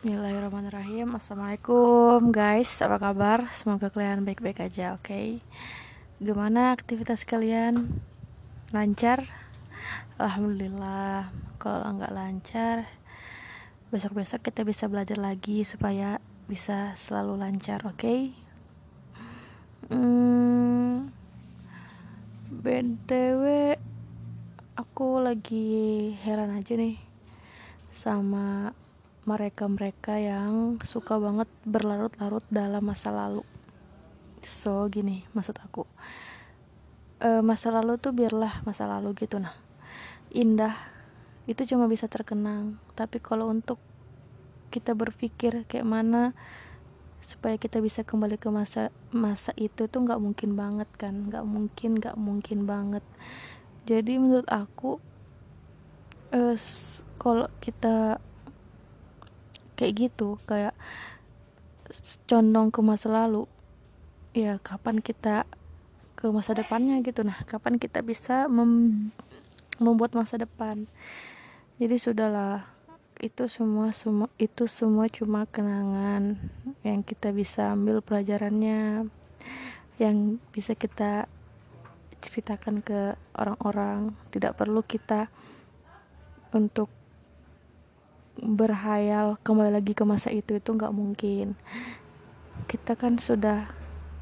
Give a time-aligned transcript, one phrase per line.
[0.00, 3.52] Bismillahirrahmanirrahim Assalamualaikum guys Apa kabar?
[3.52, 5.28] Semoga kalian baik-baik aja Oke okay?
[6.24, 8.00] Gimana aktivitas kalian?
[8.72, 9.28] Lancar?
[10.16, 11.28] Alhamdulillah
[11.60, 12.88] Kalau nggak lancar
[13.92, 16.16] Besok-besok kita bisa belajar lagi Supaya
[16.48, 18.20] bisa selalu lancar Oke okay?
[19.92, 21.12] hmm,
[22.48, 23.76] BTW
[24.80, 26.96] Aku lagi heran aja nih
[27.92, 28.79] Sama
[29.30, 33.46] mereka-mereka yang suka banget berlarut-larut dalam masa lalu.
[34.42, 35.86] So gini maksud aku.
[37.22, 39.54] E, masa lalu tuh biarlah masa lalu gitu nah.
[40.34, 40.74] Indah
[41.46, 43.78] itu cuma bisa terkenang tapi kalau untuk
[44.74, 46.34] kita berpikir kayak mana
[47.22, 51.30] supaya kita bisa kembali ke masa masa itu tuh nggak mungkin banget kan.
[51.30, 53.04] Nggak mungkin nggak mungkin banget.
[53.86, 54.98] Jadi menurut aku
[56.34, 56.58] eh,
[57.20, 58.18] kalau kita
[59.80, 60.76] kayak gitu kayak
[62.28, 63.48] condong ke masa lalu.
[64.36, 65.48] Ya kapan kita
[66.20, 67.24] ke masa depannya gitu.
[67.24, 69.08] Nah kapan kita bisa mem
[69.80, 70.84] membuat masa depan?
[71.80, 72.68] Jadi sudahlah
[73.24, 76.36] itu semua semua itu semua cuma kenangan
[76.84, 79.08] yang kita bisa ambil pelajarannya
[80.00, 81.24] yang bisa kita
[82.20, 84.12] ceritakan ke orang-orang.
[84.28, 85.32] Tidak perlu kita
[86.52, 86.99] untuk
[88.40, 91.54] berhayal kembali lagi ke masa itu itu nggak mungkin.
[92.66, 93.68] Kita kan sudah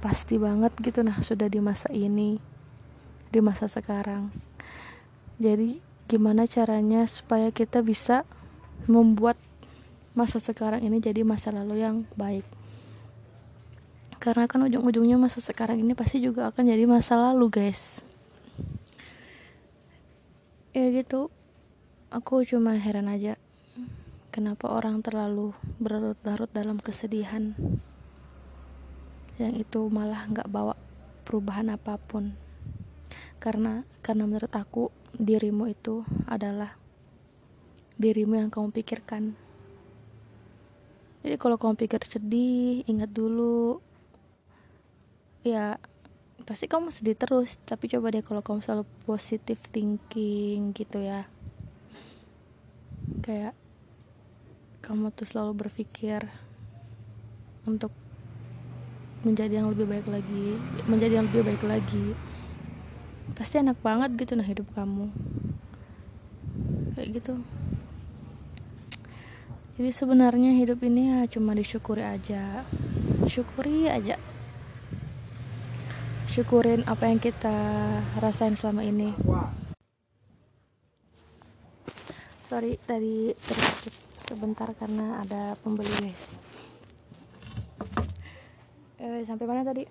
[0.00, 2.40] pasti banget gitu nah sudah di masa ini
[3.28, 4.32] di masa sekarang.
[5.36, 8.24] Jadi gimana caranya supaya kita bisa
[8.88, 9.36] membuat
[10.16, 12.44] masa sekarang ini jadi masa lalu yang baik?
[14.16, 18.00] Karena kan ujung-ujungnya masa sekarang ini pasti juga akan jadi masa lalu guys.
[20.72, 21.28] Ya gitu.
[22.08, 23.36] Aku cuma heran aja
[24.36, 27.56] Kenapa orang terlalu berlarut-larut dalam kesedihan
[29.40, 30.76] yang itu malah nggak bawa
[31.24, 32.36] perubahan apa pun?
[33.40, 36.76] Karena karena menurut aku dirimu itu adalah
[37.96, 39.32] dirimu yang kamu pikirkan.
[41.24, 43.80] Jadi kalau kamu pikir sedih, ingat dulu
[45.48, 45.80] ya
[46.44, 51.24] pasti kamu sedih terus tapi coba deh kalau kamu selalu positive thinking gitu ya
[53.24, 53.56] kayak
[54.86, 56.30] kamu tuh selalu berpikir
[57.66, 57.90] untuk
[59.26, 60.54] menjadi yang lebih baik lagi
[60.86, 62.14] menjadi yang lebih baik lagi.
[63.34, 65.10] Pasti enak banget gitu nah hidup kamu.
[66.94, 67.34] Kayak gitu.
[69.76, 72.62] Jadi sebenarnya hidup ini ya cuma disyukuri aja.
[73.26, 74.14] Syukuri aja.
[76.30, 77.58] Syukurin apa yang kita
[78.22, 79.10] rasain selama ini.
[82.46, 86.42] Sorry tadi terus sebentar karena ada pembeli guys
[89.06, 89.84] eh, sampai mana tadi?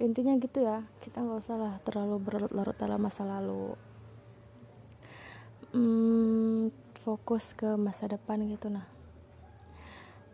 [0.00, 3.74] Intinya gitu ya kita nggak usah lah terlalu berlarut-larut dalam masa lalu.
[5.72, 8.86] Hmm, fokus ke masa depan gitu nah.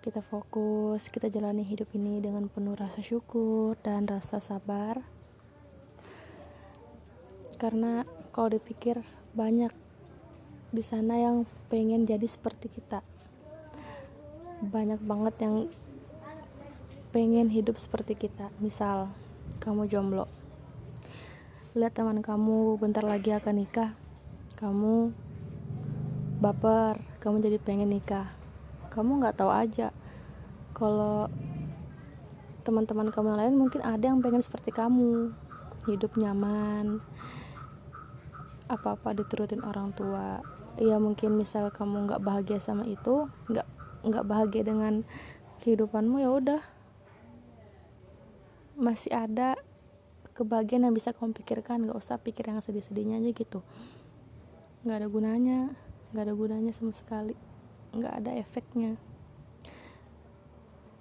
[0.00, 5.04] Kita fokus kita jalani hidup ini dengan penuh rasa syukur dan rasa sabar.
[7.58, 9.02] Karena kalau dipikir
[9.34, 9.74] banyak
[10.68, 13.00] di sana yang pengen jadi seperti kita.
[14.60, 15.54] Banyak banget yang
[17.08, 18.52] pengen hidup seperti kita.
[18.60, 19.08] Misal
[19.64, 20.28] kamu jomblo.
[21.72, 23.96] Lihat teman kamu bentar lagi akan nikah.
[24.60, 25.14] Kamu
[26.44, 28.28] baper kamu jadi pengen nikah.
[28.92, 29.88] Kamu nggak tahu aja
[30.76, 31.32] kalau
[32.68, 35.32] teman-teman kamu yang lain mungkin ada yang pengen seperti kamu.
[35.88, 37.00] Hidup nyaman
[38.68, 40.44] apa-apa diturutin orang tua.
[40.78, 43.66] Ya mungkin misal kamu nggak bahagia sama itu nggak
[44.06, 45.02] nggak bahagia dengan
[45.64, 46.62] kehidupanmu ya udah.
[48.78, 49.58] Masih ada
[50.38, 53.60] kebahagiaan yang bisa kamu pikirkan nggak usah pikir yang sedih-sedihnya aja gitu.
[54.86, 55.60] Nggak ada gunanya
[56.14, 57.34] nggak ada gunanya sama sekali.
[57.96, 58.94] Nggak ada efeknya.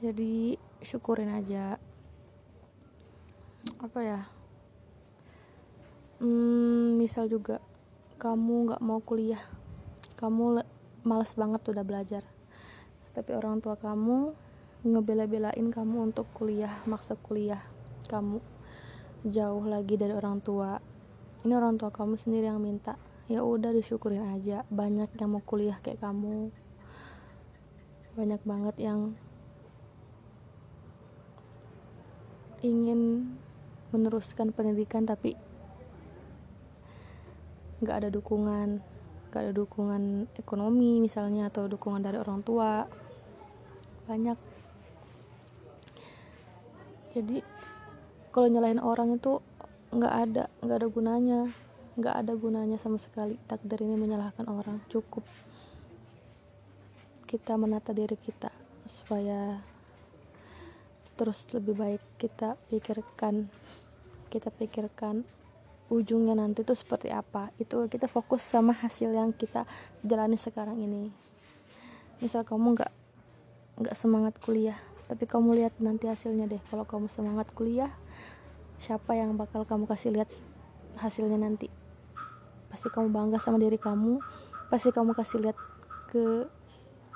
[0.02, 1.78] Jadi syukurin aja.
[3.78, 4.37] Apa ya
[6.22, 7.62] hmm, misal juga
[8.18, 9.42] kamu nggak mau kuliah
[10.18, 10.66] kamu
[11.06, 12.26] males banget udah belajar.
[13.14, 14.34] Tapi orang tua kamu
[14.82, 17.62] ngebela-belain kamu untuk kuliah maksa kuliah
[18.10, 18.42] kamu
[19.30, 20.82] jauh lagi dari orang tua.
[21.46, 22.98] Ini orang tua kamu sendiri yang minta
[23.30, 26.50] ya udah disyukurin aja banyak yang mau kuliah kayak kamu.
[28.18, 29.14] Banyak banget yang
[32.66, 33.32] ingin
[33.94, 35.38] meneruskan pendidikan tapi
[37.82, 38.98] nggak ada dukungan
[39.28, 42.88] gak ada dukungan ekonomi misalnya atau dukungan dari orang tua.
[44.08, 44.40] Banyak.
[47.14, 47.38] Jadi
[48.32, 49.44] kalau nyalahin orang itu
[49.92, 51.42] nggak ada nggak ada gunanya.
[51.98, 54.80] Nggak ada gunanya sama sekali takdir ini menyalahkan orang.
[54.88, 55.22] Cukup
[57.28, 58.50] kita menata diri kita
[58.88, 59.60] supaya
[61.20, 63.52] terus lebih baik kita pikirkan
[64.32, 65.28] kita pikirkan
[65.88, 67.52] ujungnya nanti itu seperti apa.
[67.56, 69.64] Itu kita fokus sama hasil yang kita
[70.04, 71.12] jalani sekarang ini.
[72.20, 72.94] Misal kamu nggak
[73.78, 76.62] nggak semangat kuliah tapi kamu lihat nanti hasilnya deh.
[76.68, 77.92] Kalau kamu semangat kuliah
[78.78, 80.30] siapa yang bakal kamu kasih lihat
[81.00, 81.72] hasilnya nanti?
[82.68, 84.20] Pasti kamu bangga sama diri kamu
[84.68, 85.56] pasti kamu kasih lihat
[86.12, 86.44] ke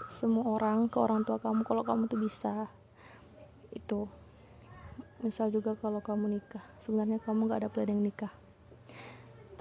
[0.07, 2.71] semua orang ke orang tua kamu kalau kamu tuh bisa.
[3.75, 4.07] Itu.
[5.19, 8.33] Misal juga kalau kamu nikah sebenarnya kamu gak ada planning nikah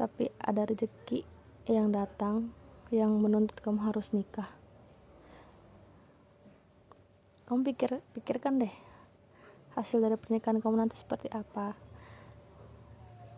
[0.00, 1.28] tapi ada rezeki
[1.68, 2.48] yang datang
[2.88, 4.48] yang menuntut kamu harus nikah.
[7.44, 8.72] Kamu pikir pikirkan deh
[9.76, 11.76] hasil dari pernikahan kamu nanti seperti apa.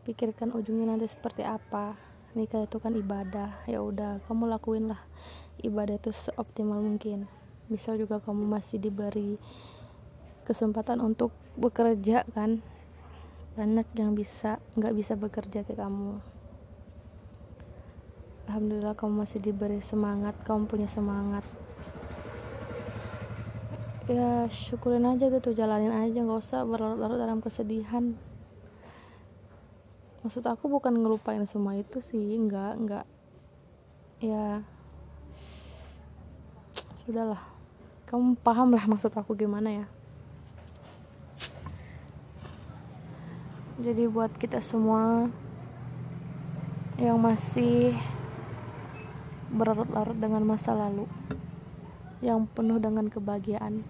[0.07, 1.99] Pikirkan ujungnya nanti seperti apa.
[2.39, 3.67] Nikah itu kan ibadah.
[3.67, 5.03] Ya udah kamu lakuin lah.
[5.67, 7.27] Ibadah itu seoptimal mungkin.
[7.67, 9.35] Misal juga kamu masih diberi
[10.47, 12.63] kesempatan untuk bekerja kan.
[13.59, 16.32] Banyak yang bisa nggak bisa bekerja kayak kamu
[18.51, 21.47] Alhamdulillah kamu masih diberi semangat kamu punya semangat.
[24.11, 28.19] Ya syukurin aja gitu jalanin aja nggak usah berlarut-larut dalam kesedihan.
[30.27, 33.07] Maksud aku bukan ngelupain semua itu sih enggak enggak
[34.23, 34.63] ya
[37.03, 37.43] sudahlah.
[38.07, 39.87] Kamu paham lah maksud aku gimana ya.
[43.83, 45.27] Jadi buat kita semua
[47.03, 47.99] yang masih
[49.53, 51.05] berlarut-larut dengan masa lalu
[52.25, 53.85] yang penuh dengan kebahagiaan.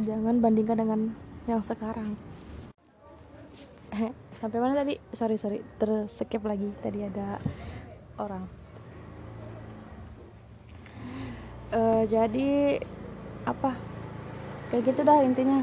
[0.00, 1.00] Jangan bandingkan dengan
[1.44, 2.16] yang sekarang.
[4.32, 4.96] Sampai mana tadi?
[5.12, 5.60] Sorry sorry.
[5.76, 6.72] Terskip lagi.
[6.80, 7.36] Tadi ada
[8.16, 8.48] orang.
[11.72, 12.80] Uh, jadi
[13.44, 13.76] apa?
[14.72, 15.60] Kayak gitu dah intinya.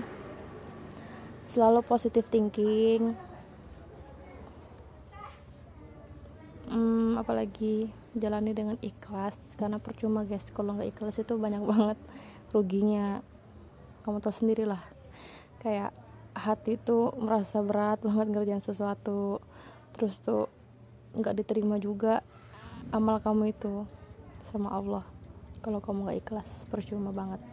[1.49, 3.17] Selalu positive thinking
[6.69, 11.99] hmm, apalagi jalani dengan ikhlas karena percuma guys kalau nggak ikhlas itu banyak banget
[12.55, 13.19] ruginya.
[14.07, 14.79] Kamu tahu sendirilah.
[15.59, 15.91] Kayak
[16.31, 19.43] hati tuh merasa berat banget ngerjain sesuatu
[19.91, 20.47] terus tuh
[21.11, 22.23] nggak diterima juga
[22.95, 23.83] amal kamu itu
[24.39, 25.03] sama Allah.
[25.59, 27.43] Kalau kamu nggak ikhlas percuma banget.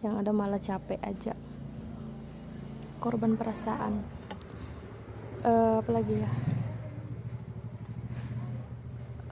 [0.00, 1.36] Yang ada malah capek aja.
[3.04, 4.00] Korban perasaan.
[5.42, 6.51] Uh, apalagi ya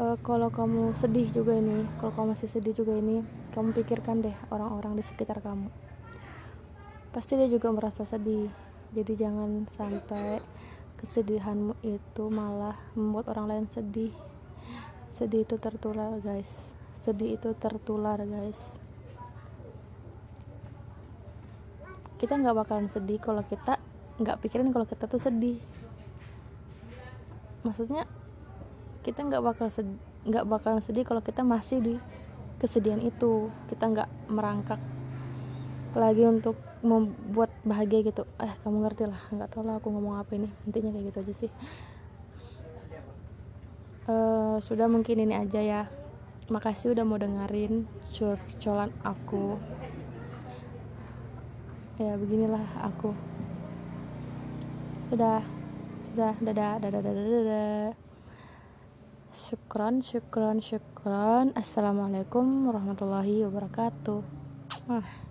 [0.01, 3.21] uh, kalau kamu sedih juga ini kalau kamu masih sedih juga ini
[3.53, 5.69] kamu pikirkan deh orang-orang di sekitar kamu.
[7.11, 8.49] Pasti dia juga merasa sedih.
[8.91, 10.43] Jadi jangan sampai
[10.99, 14.15] kesedihanmu itu malah membuat orang lain sedih.
[15.11, 16.73] Sedih itu tertular guys.
[16.95, 18.79] Sedih itu tertular guys.
[22.23, 23.83] Kita nggak bakalan sedih kalau kita
[24.23, 25.59] nggak pikirin kalau kita tuh sedih.
[27.67, 28.07] Maksudnya
[29.01, 29.69] kita nggak bakal
[30.21, 31.95] nggak bakalan sedih kalau kita masih di
[32.61, 33.49] kesedihan itu.
[33.73, 34.81] Kita nggak merangkak
[35.97, 38.29] lagi untuk membuat bahagia gitu.
[38.41, 40.49] Eh kamu ngerti lah nggak tau lah aku ngomong apa ini.
[40.69, 41.51] Intinya kayak gitu aja sih.
[44.11, 45.83] Uh, sudah mungkin ini aja ya.
[46.51, 49.57] Makasih udah mau dengerin curcolan aku.
[52.01, 53.13] Ya beginilah aku.
[55.09, 55.41] Sudah.
[56.13, 56.75] Sudah dadah.
[56.81, 57.01] Dadah.
[57.01, 57.25] Dadah.
[57.25, 58.10] Dadah
[59.31, 61.55] syukran syukran syukran.
[61.55, 64.21] Assalamualaikum warahmatullahi wabarakatuh.
[64.91, 65.30] Ah